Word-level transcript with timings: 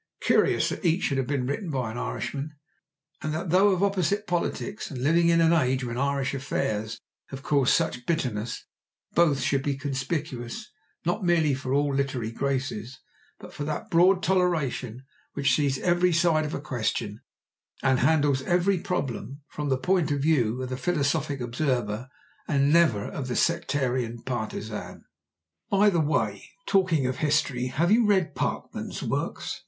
Curious 0.23 0.69
that 0.69 0.83
each 0.83 1.03
should 1.03 1.19
have 1.19 1.27
been 1.27 1.45
written 1.45 1.69
by 1.69 1.91
an 1.91 1.97
Irishman, 1.99 2.55
and 3.21 3.31
that 3.35 3.51
though 3.51 3.69
of 3.69 3.83
opposite 3.83 4.25
politics 4.25 4.89
and 4.89 5.03
living 5.03 5.29
in 5.29 5.39
an 5.41 5.53
age 5.53 5.83
when 5.83 5.95
Irish 5.95 6.33
affairs 6.33 6.99
have 7.27 7.43
caused 7.43 7.71
such 7.71 8.07
bitterness, 8.07 8.65
both 9.13 9.39
should 9.41 9.61
be 9.61 9.77
conspicuous 9.77 10.71
not 11.05 11.23
merely 11.23 11.53
for 11.53 11.71
all 11.71 11.93
literary 11.93 12.31
graces, 12.31 12.99
but 13.37 13.53
for 13.53 13.63
that 13.63 13.91
broad 13.91 14.23
toleration 14.23 15.05
which 15.33 15.53
sees 15.55 15.77
every 15.77 16.11
side 16.11 16.45
of 16.45 16.55
a 16.55 16.59
question, 16.61 17.21
and 17.83 17.99
handles 17.99 18.41
every 18.41 18.79
problem 18.79 19.41
from 19.49 19.69
the 19.69 19.77
point 19.77 20.09
of 20.09 20.21
view 20.23 20.59
of 20.63 20.69
the 20.69 20.77
philosophic 20.77 21.39
observer 21.39 22.09
and 22.47 22.73
never 22.73 23.03
of 23.07 23.27
the 23.27 23.35
sectarian 23.35 24.17
partisan. 24.23 25.05
By 25.69 25.91
the 25.91 26.01
way, 26.01 26.49
talking 26.65 27.05
of 27.05 27.17
history, 27.17 27.67
have 27.67 27.91
you 27.91 28.07
read 28.07 28.33
Parkman's 28.33 29.03
works? 29.03 29.59